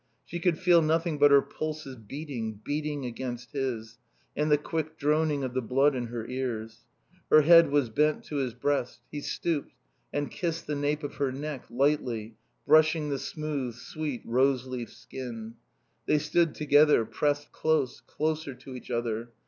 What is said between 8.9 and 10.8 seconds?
he stooped and kissed the